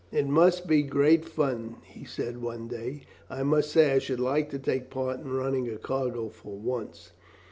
[0.11, 3.03] "It must be great fun," he said one day.
[3.29, 7.11] "I must say I should like to take part in running a cargo, for once."